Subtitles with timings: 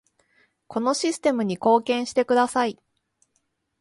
[0.67, 2.79] このシステムに貢献してください